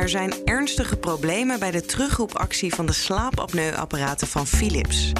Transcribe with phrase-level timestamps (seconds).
[0.00, 5.12] Er zijn ernstige problemen bij de terugroepactie van de slaapapneuapparaten van Philips.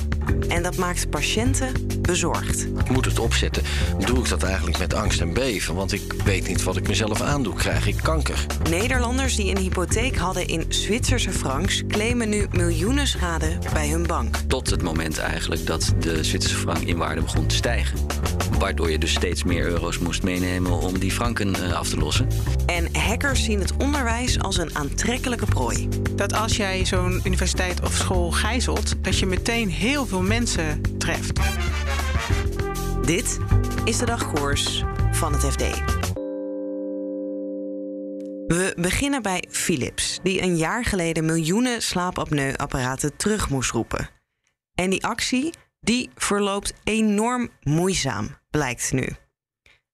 [0.48, 1.72] En dat maakt patiënten
[2.02, 2.66] bezorgd.
[2.78, 3.62] Ik moet het opzetten.
[4.06, 5.74] Doe ik dat eigenlijk met angst en beven?
[5.74, 7.54] Want ik weet niet wat ik mezelf aandoe.
[7.54, 8.46] Krijg ik kanker?
[8.70, 14.36] Nederlanders die een hypotheek hadden in Zwitserse francs claimen nu miljoenen schade bij hun bank.
[14.36, 17.98] Tot het moment eigenlijk dat de Zwitserse frank in waarde begon te stijgen.
[18.58, 22.28] Waardoor je dus steeds meer euro's moest meenemen om die franken eh, af te lossen.
[22.66, 25.88] En hackers zien het onderwijs als een aantrekkelijke prooi.
[26.14, 31.40] Dat als jij zo'n universiteit of school gijzelt, dat je meteen heel veel mensen treft.
[33.10, 33.38] Dit
[33.84, 35.62] is de dagkoers van het FD.
[38.46, 44.08] We beginnen bij Philips, die een jaar geleden miljoenen slaapapneuapparaten terug moest roepen.
[44.74, 49.08] En die actie, die verloopt enorm moeizaam, blijkt nu.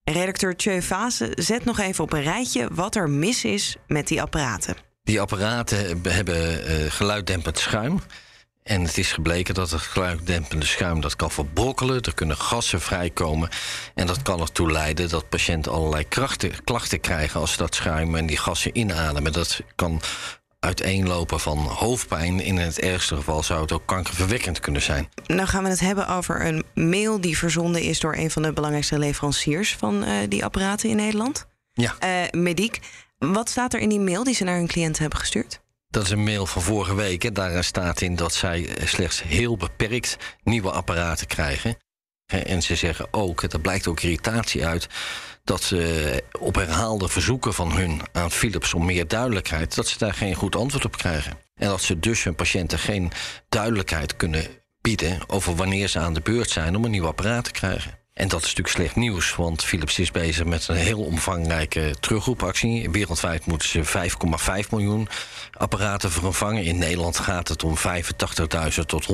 [0.04, 4.22] Redacteur Tjeu Vase zet nog even op een rijtje wat er mis is met die
[4.22, 4.76] apparaten.
[5.02, 8.00] Die apparaten hebben uh, geluiddempend schuim.
[8.66, 12.02] En het is gebleken dat het geluiddempende schuim dat kan verbrokkelen.
[12.02, 13.48] Er kunnen gassen vrijkomen.
[13.94, 18.14] En dat kan ertoe leiden dat patiënten allerlei krachten, klachten krijgen als ze dat schuim
[18.14, 19.32] en die gassen inademen.
[19.32, 20.00] Dat kan
[20.60, 22.40] uiteenlopen van hoofdpijn.
[22.40, 25.08] In het ergste geval zou het ook kankerverwekkend kunnen zijn.
[25.26, 28.52] Nou gaan we het hebben over een mail die verzonden is door een van de
[28.52, 31.46] belangrijkste leveranciers van uh, die apparaten in Nederland.
[31.72, 31.94] Ja.
[32.04, 32.80] Uh, Mediek.
[33.18, 35.64] Wat staat er in die mail die ze naar hun cliënten hebben gestuurd?
[35.96, 37.24] Dat is een mail van vorige week.
[37.24, 41.76] En daarin staat in dat zij slechts heel beperkt nieuwe apparaten krijgen.
[42.26, 44.86] En ze zeggen ook, er blijkt ook irritatie uit,
[45.44, 50.14] dat ze op herhaalde verzoeken van hun aan Philips om meer duidelijkheid, dat ze daar
[50.14, 51.32] geen goed antwoord op krijgen.
[51.54, 53.12] En dat ze dus hun patiënten geen
[53.48, 54.46] duidelijkheid kunnen
[54.80, 58.05] bieden over wanneer ze aan de beurt zijn om een nieuw apparaat te krijgen.
[58.16, 62.90] En dat is natuurlijk slecht nieuws, want Philips is bezig met een heel omvangrijke terugroepactie.
[62.90, 63.84] Wereldwijd moeten ze
[64.64, 65.08] 5,5 miljoen
[65.52, 66.64] apparaten vervangen.
[66.64, 69.06] In Nederland gaat het om 85.000 tot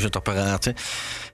[0.00, 0.74] 100.000 apparaten.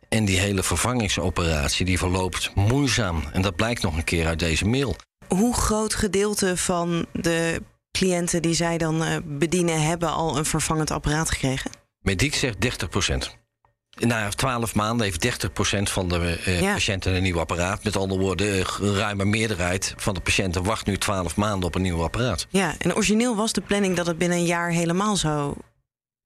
[0.08, 3.22] En die hele vervangingsoperatie die verloopt moeizaam.
[3.32, 4.96] En dat blijkt nog een keer uit deze mail.
[5.28, 9.82] Hoe groot gedeelte van de cliënten die zij dan eh, bedienen...
[9.82, 11.70] hebben al een vervangend apparaat gekregen?
[12.02, 13.36] Mediek zegt 30 procent.
[13.96, 16.72] Na 12 maanden heeft 30% van de uh, ja.
[16.72, 17.84] patiënten een nieuw apparaat.
[17.84, 21.82] Met andere woorden, een ruime meerderheid van de patiënten wacht nu 12 maanden op een
[21.82, 22.46] nieuw apparaat.
[22.50, 25.56] Ja, en origineel was de planning dat het binnen een jaar helemaal zou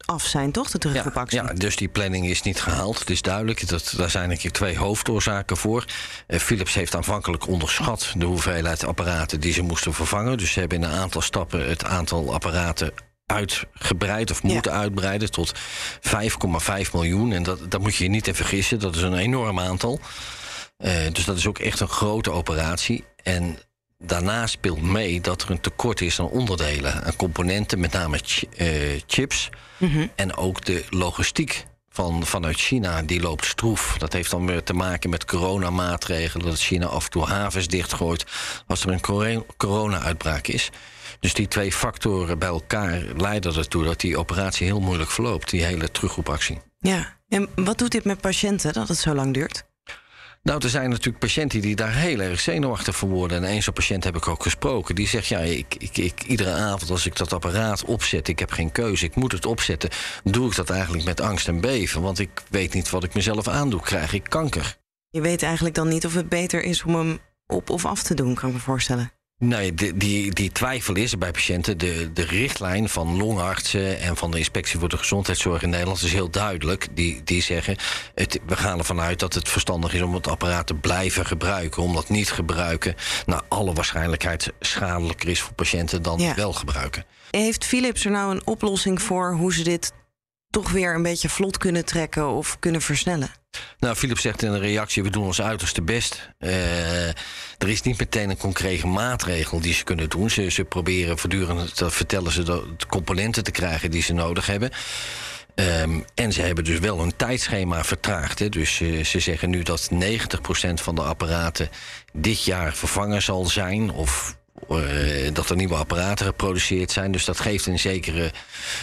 [0.06, 0.70] af zijn, toch?
[0.70, 1.38] De terugroepactie.
[1.38, 2.98] Ja, ja, dus die planning is niet gehaald.
[2.98, 3.69] Het is duidelijk.
[3.69, 5.84] Dat, daar zijn eigenlijk twee hoofdoorzaken voor.
[6.28, 10.38] Uh, Philips heeft aanvankelijk onderschat de hoeveelheid apparaten die ze moesten vervangen.
[10.38, 12.92] Dus ze hebben in een aantal stappen het aantal apparaten
[13.30, 17.32] uitgebreid of moeten uitbreiden tot 5,5 miljoen.
[17.32, 18.78] En dat, dat moet je je niet in vergissen.
[18.78, 20.00] Dat is een enorm aantal.
[20.78, 23.04] Uh, dus dat is ook echt een grote operatie.
[23.22, 23.58] En
[23.98, 28.42] daarna speelt mee dat er een tekort is aan onderdelen, aan componenten, met name ch
[28.56, 29.50] uh, chips.
[29.76, 30.10] Mm -hmm.
[30.14, 33.98] En ook de logistiek van, vanuit China, die loopt stroef.
[33.98, 36.46] Dat heeft dan weer te maken met coronamaatregelen.
[36.46, 38.24] Dat China af en toe havens dichtgooit
[38.66, 40.70] als er een corona-uitbraak is.
[41.20, 45.64] Dus die twee factoren bij elkaar leiden ertoe dat die operatie heel moeilijk verloopt, die
[45.64, 46.60] hele terugroepactie.
[46.78, 49.64] Ja, en wat doet dit met patiënten dat het zo lang duurt?
[50.42, 53.44] Nou, er zijn natuurlijk patiënten die daar heel erg zenuwachtig van worden.
[53.44, 54.94] En een zo'n patiënt heb ik ook gesproken.
[54.94, 58.28] Die zegt, ja, ik, ik, ik, iedere avond als ik dat apparaat opzet...
[58.28, 59.90] ik heb geen keuze, ik moet het opzetten...
[60.24, 62.02] doe ik dat eigenlijk met angst en beven.
[62.02, 63.80] Want ik weet niet wat ik mezelf aandoe.
[63.80, 64.78] Krijg ik kanker?
[65.10, 68.14] Je weet eigenlijk dan niet of het beter is om hem op of af te
[68.14, 69.12] doen, kan ik me voorstellen.
[69.42, 71.78] Nee, die, die, die twijfel is er bij patiënten.
[71.78, 76.12] De, de richtlijn van longartsen en van de Inspectie voor de Gezondheidszorg in Nederland is
[76.12, 76.88] heel duidelijk.
[76.94, 77.76] Die, die zeggen:
[78.14, 81.82] het, we gaan ervan uit dat het verstandig is om het apparaat te blijven gebruiken.
[81.82, 82.94] Omdat niet gebruiken
[83.26, 86.34] naar alle waarschijnlijkheid schadelijker is voor patiënten dan ja.
[86.34, 87.04] wel gebruiken.
[87.31, 89.93] Heeft Philips er nou een oplossing voor hoe ze dit
[90.50, 93.31] toch weer een beetje vlot kunnen trekken of kunnen versnellen?
[93.79, 96.31] Nou, Philips zegt in een reactie: we doen ons uiterste best.
[96.38, 100.31] Uh, er is niet meteen een concrete maatregel die ze kunnen doen.
[100.31, 104.70] Ze, ze proberen voortdurend, dat vertellen ze, de componenten te krijgen die ze nodig hebben.
[105.55, 108.38] Um, en ze hebben dus wel een tijdschema vertraagd.
[108.38, 108.49] Hè.
[108.49, 109.96] Dus uh, ze zeggen nu dat 90%
[110.75, 111.69] van de apparaten
[112.12, 113.91] dit jaar vervangen zal zijn.
[113.91, 114.39] Of eh,
[115.32, 117.12] dat er nieuwe apparaten geproduceerd zijn.
[117.12, 118.32] Dus dat geeft een zekere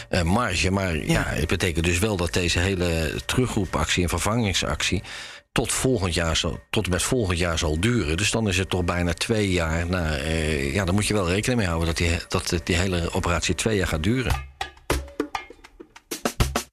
[0.10, 0.72] eh, marge.
[0.72, 1.24] Maar ja.
[1.25, 5.04] het betekent dus wel dat deze hele terugroepactie en vervangingsactie
[5.51, 8.18] tot volgend jaar zal, tot en met volgend jaar zal duren.
[8.18, 9.88] Dus dan is het toch bijna twee jaar.
[9.88, 13.13] Nou, eh, ja, dan moet je wel rekening mee houden dat die, dat die hele
[13.13, 14.45] operatie twee jaar gaat duren.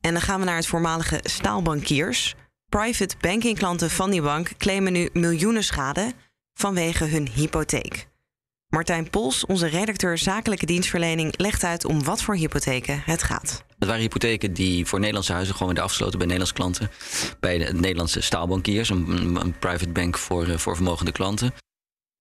[0.00, 2.34] En dan gaan we naar het voormalige staalbankiers.
[2.68, 6.12] Private banking klanten van die bank claimen nu miljoenen schade
[6.54, 8.06] vanwege hun hypotheek.
[8.74, 13.64] Martijn Pols, onze redacteur zakelijke dienstverlening, legt uit om wat voor hypotheken het gaat.
[13.78, 16.90] Het waren hypotheken die voor Nederlandse huizen gewoon werden afgesloten bij Nederlandse klanten.
[17.40, 21.54] Bij de Nederlandse staalbankiers, een, een private bank voor, eh, voor vermogende klanten.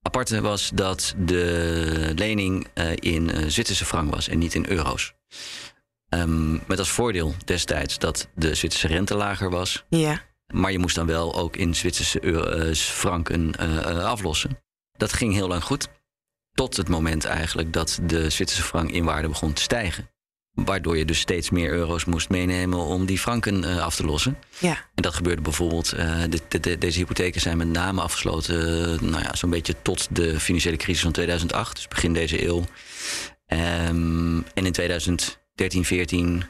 [0.02, 5.14] Aparte was dat de lening eh, in eh, Zwitserse frank was en niet in euro's.
[6.10, 9.84] Um, met als voordeel destijds dat de Zwitserse rente lager was.
[9.90, 10.22] Ja.
[10.54, 13.56] Maar je moest dan wel ook in Zwitserse uh, franken
[14.04, 14.60] aflossen.
[14.98, 15.90] Dat ging heel lang goed.
[16.54, 20.10] Tot het moment eigenlijk dat de Zwitserse frank in waarde begon te stijgen.
[20.54, 24.38] Waardoor je dus steeds meer euro's moest meenemen om die franken uh, af te lossen.
[24.60, 24.78] Ja.
[24.96, 25.94] En dat gebeurde bijvoorbeeld.
[25.94, 28.56] Uh, de, de, de, deze hypotheken zijn met name afgesloten.
[28.56, 32.64] Uh, nou ja, zo'n beetje tot de financiële crisis van 2008, dus begin deze eeuw.
[33.48, 36.44] Um, en in 2013, 14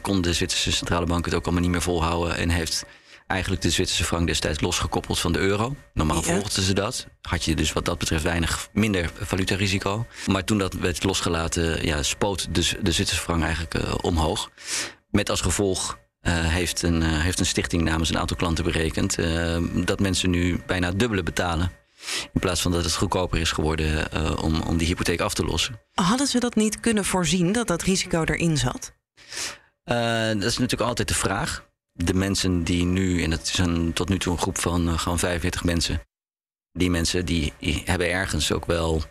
[0.00, 2.36] kon de Zwitserse centrale bank het ook allemaal niet meer volhouden.
[2.36, 2.84] En heeft
[3.32, 5.76] eigenlijk de Zwitserse frank destijds losgekoppeld van de euro.
[5.94, 6.22] Normaal ja.
[6.22, 7.06] volgden ze dat.
[7.20, 10.06] Had je dus wat dat betreft weinig minder valutarisico.
[10.26, 14.50] Maar toen dat werd losgelaten, ja, spoot de, de Zwitserse frank eigenlijk uh, omhoog.
[15.10, 19.16] Met als gevolg uh, heeft, een, uh, heeft een stichting namens een aantal klanten berekend
[19.86, 21.72] dat mensen nu bijna dubbele betalen.
[22.32, 24.08] In plaats van dat het goedkoper is geworden
[24.42, 25.80] om, om die hypotheek af te lossen.
[25.94, 28.92] Hadden ze dat niet kunnen voorzien dat dat risico erin zat?
[29.84, 34.08] dat is natuurlijk altijd de vraag de mensen die nu, en het is een, tot
[34.08, 36.00] nu toe een groep van uh, gewoon 45 mensen.
[36.72, 37.52] Die mensen die,
[37.84, 39.02] hebben ergens ook wel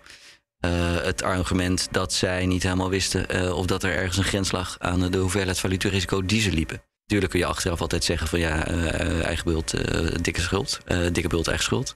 [0.65, 4.51] uh, het argument dat zij niet helemaal wisten uh, of dat er ergens een grens
[4.51, 6.83] lag aan de hoeveelheid valutarisico die ze liepen.
[7.01, 8.67] Natuurlijk kun je achteraf altijd zeggen van ja,
[9.23, 9.73] eigen bult,
[10.23, 10.79] dikke schuld,
[11.11, 11.95] dikke bult, eigen schuld.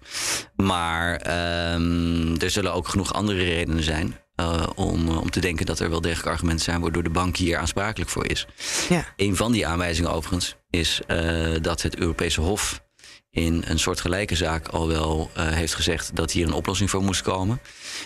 [0.55, 5.79] Maar ehm, er zullen ook genoeg andere redenen zijn uh, om, om te denken dat
[5.79, 8.47] er wel degelijk argumenten zijn waardoor de bank hier aansprakelijk voor is.
[8.89, 9.05] Ja.
[9.15, 12.83] Een van die aanwijzingen overigens is uh, dat het Europese Hof
[13.31, 17.21] in een soortgelijke zaak al wel uh, heeft gezegd dat hier een oplossing voor moest
[17.21, 17.59] komen.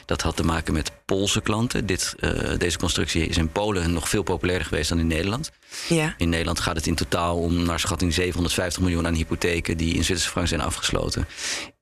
[0.05, 1.85] Dat had te maken met Poolse klanten.
[1.85, 2.15] Dit,
[2.57, 5.51] deze constructie is in Polen nog veel populairder geweest dan in Nederland.
[5.89, 6.13] Ja.
[6.18, 10.04] In Nederland gaat het in totaal om naar schatting 750 miljoen aan hypotheken die in
[10.04, 11.27] Zwitserse frank zijn afgesloten.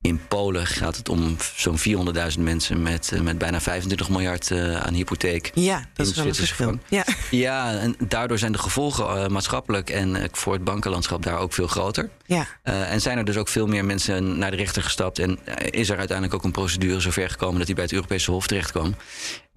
[0.02, 1.78] In Polen gaat het om zo'n
[2.36, 5.52] 400.000 mensen met, uh, met bijna 25 miljard uh, aan hypotheek.
[5.54, 6.80] Ja, dat is wel een verschil.
[6.90, 7.06] Ja.
[7.32, 11.68] ja, en daardoor zijn de gevolgen uh, maatschappelijk en voor het bankenlandschap daar ook veel
[11.68, 12.10] groter.
[12.26, 12.48] Ja.
[12.64, 15.20] en zijn er dus ook veel meer mensen naar de rechter gestapt.
[15.20, 18.48] En is er uiteindelijk ook een procedure zover gekomen dat hij bij het Europese Hof
[18.48, 18.96] terecht kwam.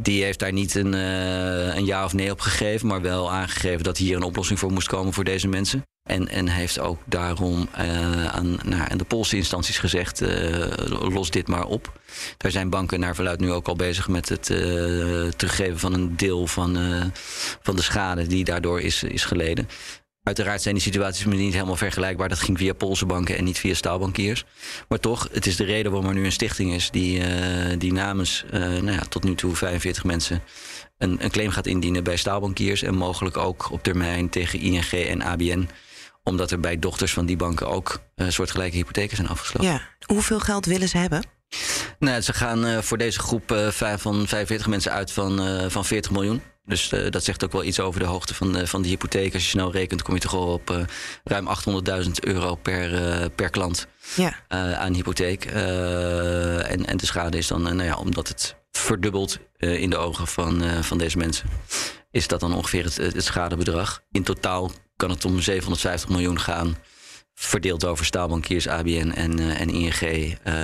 [0.03, 3.97] Die heeft daar niet een, een ja of nee op gegeven, maar wel aangegeven dat
[3.97, 5.85] hier een oplossing voor moest komen voor deze mensen.
[6.03, 11.31] En, en heeft ook daarom uh, aan, nou, aan de Poolse instanties gezegd: uh, los
[11.31, 12.01] dit maar op.
[12.37, 16.17] Daar zijn banken naar verluid nu ook al bezig met het uh, teruggeven van een
[16.17, 16.79] deel van,
[17.63, 19.69] van de schade die daardoor is, is geleden.
[20.23, 22.29] Uiteraard zijn die situaties niet helemaal vergelijkbaar.
[22.29, 24.45] Dat ging via Poolse banken en niet via staalbankiers.
[24.89, 27.23] Maar toch, het is de reden waarom er nu een stichting is die,
[27.79, 30.43] die namens nou ja, tot nu toe 45 mensen
[30.99, 32.83] een, een claim gaat indienen bij staalbankiers.
[32.83, 35.69] En mogelijk ook op termijn tegen ING en ABN
[36.23, 39.71] omdat er bij dochters van die banken ook uh, soortgelijke hypotheken zijn afgesloten.
[39.71, 39.81] Ja.
[40.07, 41.25] Hoeveel geld willen ze hebben?
[41.99, 46.43] Nou, ze gaan voor deze groep van 45 mensen uit van, van 40 miljoen.
[46.65, 49.35] Dus dat zegt ook wel iets over de hoogte van, van de hypotheek.
[49.35, 50.87] Als je snel rekent, kom je toch al op
[51.25, 51.49] ruim
[52.05, 53.87] 800.000 euro per, per klant
[54.17, 54.35] ja.
[54.79, 55.45] aan hypotheek.
[55.45, 60.85] en, en de schade is dan, nou ja, omdat het verdubbelt in de ogen van,
[60.85, 61.49] van deze mensen,
[62.11, 64.03] is dat dan ongeveer het, het schadebedrag.
[64.11, 66.77] In totaal kan het om 750 miljoen gaan.
[67.35, 70.01] Verdeeld over staalbankiers, ABN en, en ING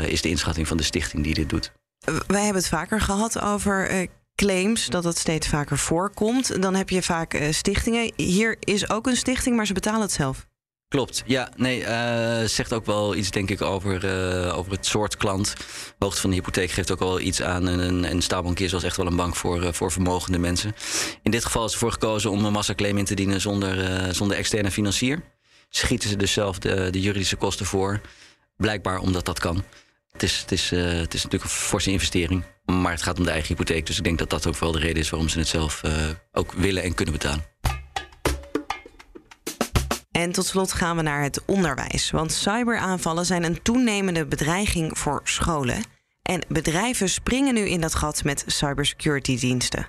[0.06, 1.72] is de inschatting van de stichting die dit doet.
[2.26, 6.62] Wij hebben het vaker gehad over claims, dat het steeds vaker voorkomt.
[6.62, 8.12] Dan heb je vaak stichtingen.
[8.16, 10.46] Hier is ook een stichting, maar ze betalen het zelf.
[10.88, 11.50] Klopt, ja.
[11.56, 15.54] Nee, uh, zegt ook wel iets, denk ik, over, uh, over het soort klant.
[15.98, 17.68] Hoogte van de hypotheek geeft ook wel iets aan.
[17.68, 20.74] En, en staalbankiers was echt wel een bank voor, voor vermogende mensen.
[21.22, 24.70] In dit geval is ervoor gekozen om een massaclaim in te dienen zonder, zonder externe
[24.70, 25.22] financier.
[25.68, 28.00] Schieten ze dus zelf de, de juridische kosten voor.
[28.56, 29.64] Blijkbaar omdat dat kan.
[30.16, 32.44] Het is, is, het is natuurlijk een forse investering.
[32.64, 33.86] Maar het gaat om de eigen hypotheek.
[33.86, 35.82] Dus ik denk dat dat ook wel de reden is waarom ze het zelf
[36.32, 37.44] ook willen en kunnen betalen.
[40.10, 42.10] En tot slot gaan we naar het onderwijs.
[42.10, 45.84] Want cyberaanvallen zijn een toenemende bedreiging voor scholen.
[46.22, 49.86] En bedrijven springen nu in dat gat met cybersecurity diensten.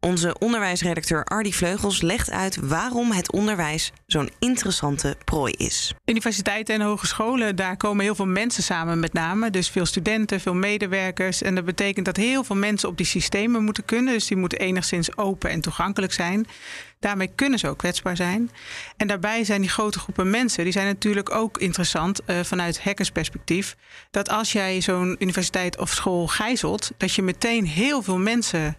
[0.00, 5.94] Onze onderwijsredacteur Ardy Vleugels legt uit waarom het onderwijs zo'n interessante prooi is.
[6.04, 9.50] Universiteiten en hogescholen, daar komen heel veel mensen samen met name.
[9.50, 11.42] Dus veel studenten, veel medewerkers.
[11.42, 14.12] En dat betekent dat heel veel mensen op die systemen moeten kunnen.
[14.12, 16.46] Dus die moeten enigszins open en toegankelijk zijn.
[17.00, 18.50] Daarmee kunnen ze ook kwetsbaar zijn.
[18.96, 23.76] En daarbij zijn die grote groepen mensen, die zijn natuurlijk ook interessant uh, vanuit hackersperspectief.
[24.10, 28.76] Dat als jij zo'n universiteit of school gijzelt, dat je meteen heel veel mensen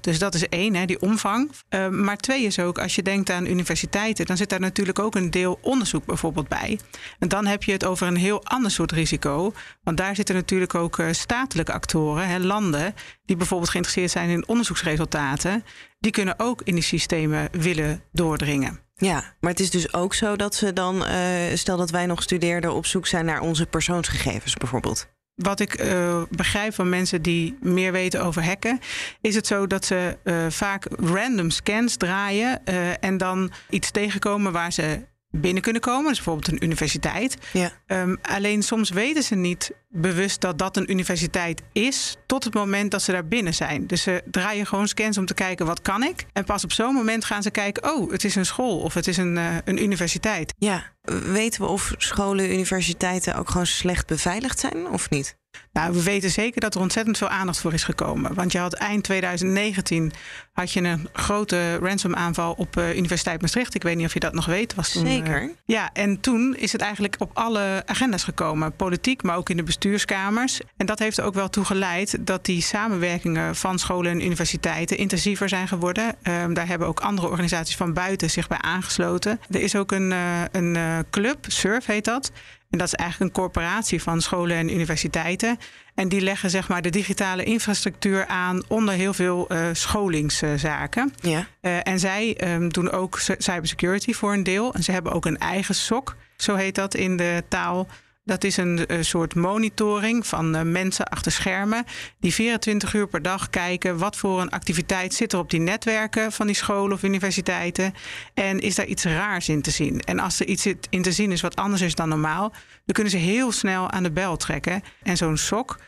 [0.00, 1.50] Dus dat is één, hè, die omvang.
[1.70, 5.14] Uh, maar twee is ook, als je denkt aan universiteiten, dan zit daar natuurlijk ook
[5.14, 6.78] een deel onderzoek bijvoorbeeld bij.
[7.18, 9.52] En dan heb je het over een heel ander soort risico.
[9.82, 14.48] Want daar zitten natuurlijk ook uh, statelijke actoren, hè, landen, die bijvoorbeeld geïnteresseerd zijn in
[14.48, 15.64] onderzoeksresultaten.
[15.98, 18.80] Die kunnen ook in die systemen willen doordringen.
[18.94, 21.14] Ja, maar het is dus ook zo dat ze dan, uh,
[21.54, 25.08] stel dat wij nog studeerden, op zoek zijn naar onze persoonsgegevens bijvoorbeeld
[25.42, 28.80] wat ik uh, begrijp van mensen die meer weten over hacken,
[29.20, 34.52] is het zo dat ze uh, vaak random scans draaien uh, en dan iets tegenkomen
[34.52, 36.08] waar ze binnen kunnen komen.
[36.08, 37.36] Dus bijvoorbeeld een universiteit.
[37.52, 37.72] Ja.
[37.86, 42.16] Um, alleen soms weten ze niet bewust dat dat een universiteit is...
[42.26, 43.86] tot het moment dat ze daar binnen zijn.
[43.86, 46.26] Dus ze draaien gewoon scans om te kijken wat kan ik.
[46.32, 47.94] En pas op zo'n moment gaan ze kijken...
[47.94, 50.54] oh, het is een school of het is een, uh, een universiteit.
[50.58, 50.92] Ja,
[51.32, 55.38] weten we of scholen, universiteiten ook gewoon slecht beveiligd zijn of niet?
[55.72, 58.34] Nou, we weten zeker dat er ontzettend veel aandacht voor is gekomen.
[58.34, 60.12] Want je had eind 2019
[60.52, 63.74] had je een grote ransomaanval op uh, Universiteit Maastricht.
[63.74, 64.74] Ik weet niet of je dat nog weet.
[64.74, 65.42] Was toen, zeker.
[65.42, 68.76] Uh, ja, en toen is het eigenlijk op alle agenda's gekomen.
[68.76, 70.60] Politiek, maar ook in de bestuurskamers.
[70.76, 74.96] En dat heeft er ook wel toe geleid dat die samenwerkingen van scholen en universiteiten
[74.96, 76.14] intensiever zijn geworden.
[76.22, 79.40] Um, daar hebben ook andere organisaties van buiten zich bij aangesloten.
[79.50, 82.32] Er is ook een, uh, een club, SURF heet dat.
[82.70, 85.58] En dat is eigenlijk een corporatie van scholen en universiteiten.
[85.94, 91.12] En die leggen zeg maar de digitale infrastructuur aan onder heel veel uh, scholingszaken.
[91.20, 91.46] Ja.
[91.62, 94.74] Uh, en zij um, doen ook cybersecurity voor een deel.
[94.74, 97.86] En ze hebben ook een eigen SOC, zo heet dat in de taal.
[98.30, 101.84] Dat is een, soort monitoring van uh, mensen achter schermen.
[102.20, 106.32] Die 24 uur per dag kijken wat voor een activiteit zit er op die netwerken
[106.32, 107.94] van die scholen of universiteiten.
[108.34, 110.00] En is daar iets raars in te zien?
[110.00, 112.48] En als er iets in te zien is wat anders is dan normaal,
[112.84, 114.82] dan kunnen ze heel snel aan de bel trekken.
[115.02, 115.78] En zo'n SOC,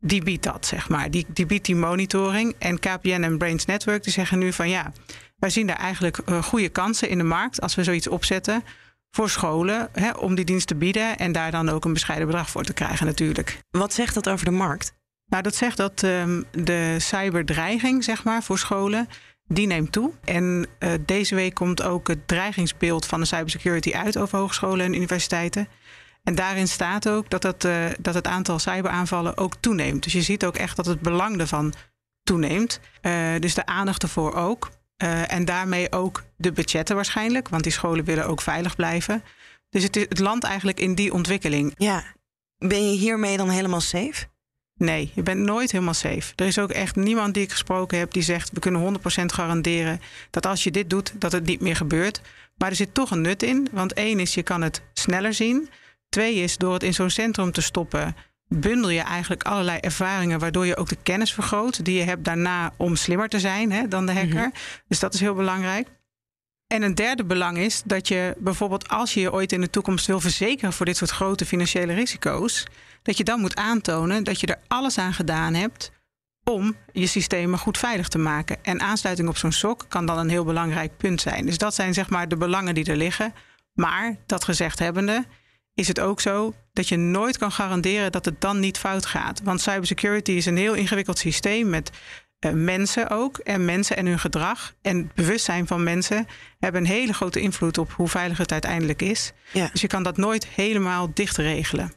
[0.00, 1.10] die biedt dat, zeg maar.
[1.10, 2.54] Die, die biedt die monitoring.
[2.58, 4.92] En KPN en Brains Network die zeggen nu van ja,
[5.38, 8.64] wij zien daar eigenlijk uh, goede kansen in de markt als we zoiets opzetten
[9.18, 12.50] voor scholen hè, om die dienst te bieden en daar dan ook een bescheiden bedrag
[12.50, 13.58] voor te krijgen natuurlijk.
[13.70, 14.92] Wat zegt dat over de markt?
[15.26, 19.08] Nou, dat zegt dat um, de cyberdreiging, zeg maar, voor scholen,
[19.46, 20.12] die neemt toe.
[20.24, 24.94] En uh, deze week komt ook het dreigingsbeeld van de cybersecurity uit over hogescholen en
[24.94, 25.68] universiteiten.
[26.22, 30.02] En daarin staat ook dat het, uh, dat het aantal cyberaanvallen ook toeneemt.
[30.02, 31.74] Dus je ziet ook echt dat het belang ervan
[32.22, 32.80] toeneemt.
[33.02, 34.70] Uh, dus de aandacht ervoor ook.
[35.02, 39.22] Uh, en daarmee ook de budgetten waarschijnlijk, want die scholen willen ook veilig blijven.
[39.70, 41.74] Dus het, is, het landt eigenlijk in die ontwikkeling.
[41.76, 42.04] Ja.
[42.58, 44.26] Ben je hiermee dan helemaal safe?
[44.74, 46.32] Nee, je bent nooit helemaal safe.
[46.36, 50.00] Er is ook echt niemand die ik gesproken heb die zegt: we kunnen 100% garanderen
[50.30, 52.20] dat als je dit doet, dat het niet meer gebeurt.
[52.56, 53.68] Maar er zit toch een nut in.
[53.72, 55.68] Want één is, je kan het sneller zien.
[56.08, 58.16] Twee is, door het in zo'n centrum te stoppen,
[58.48, 62.72] bundel je eigenlijk allerlei ervaringen, waardoor je ook de kennis vergroot die je hebt daarna
[62.76, 64.28] om slimmer te zijn hè, dan de hacker.
[64.28, 64.52] Mm -hmm.
[64.88, 65.88] Dus dat is heel belangrijk.
[66.66, 70.06] En een derde belang is dat je bijvoorbeeld als je je ooit in de toekomst
[70.06, 72.66] wil verzekeren voor dit soort grote financiële risico's,
[73.02, 75.90] dat je dan moet aantonen dat je er alles aan gedaan hebt
[76.44, 78.56] om je systemen goed veilig te maken.
[78.62, 81.46] En aansluiting op zo'n SOC kan dan een heel belangrijk punt zijn.
[81.46, 83.34] Dus dat zijn zeg maar de belangen die er liggen.
[83.72, 85.24] Maar dat gezegd hebbende,
[85.78, 89.40] is het ook zo dat je nooit kan garanderen dat het dan niet fout gaat.
[89.44, 91.90] Want cybersecurity is een heel ingewikkeld systeem met
[92.40, 93.38] uh, mensen ook.
[93.38, 96.26] En mensen en hun gedrag en het bewustzijn van mensen
[96.58, 99.32] hebben een hele grote invloed op hoe veilig het uiteindelijk is.
[99.52, 99.68] Ja.
[99.72, 101.92] Dus je kan dat nooit helemaal dicht regelen.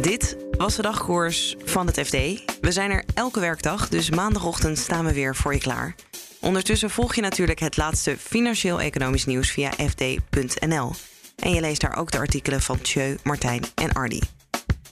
[0.00, 2.12] Dit was de dagkoers van het FD.
[2.60, 5.94] We zijn er elke werkdag, dus maandagochtend staan we weer voor je klaar.
[6.40, 10.92] Ondertussen volg je natuurlijk het laatste financieel-economisch nieuws via fd.nl.
[11.36, 14.20] En je leest daar ook de artikelen van Tjeu, Martijn en Ardi.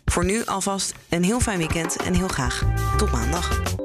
[0.05, 2.62] Voor nu alvast een heel fijn weekend en heel graag
[2.97, 3.85] tot maandag.